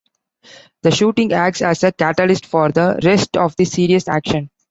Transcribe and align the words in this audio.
The 0.81 0.89
shooting 0.89 1.31
acts 1.31 1.61
as 1.61 1.83
a 1.83 1.91
catalyst 1.91 2.47
for 2.47 2.71
the 2.71 2.99
rest 3.03 3.37
of 3.37 3.55
the 3.55 3.65
series' 3.65 4.07
action. 4.07 4.49